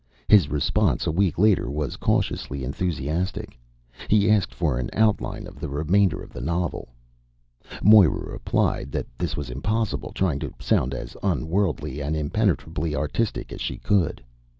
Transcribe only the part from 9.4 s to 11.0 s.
impossible, trying to sound